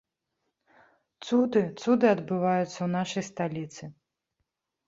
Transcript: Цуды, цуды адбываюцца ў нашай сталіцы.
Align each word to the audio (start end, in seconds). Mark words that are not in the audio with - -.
Цуды, 1.25 1.61
цуды 1.83 2.05
адбываюцца 2.15 2.65
ў 2.83 2.89
нашай 2.97 3.23
сталіцы. 3.31 3.83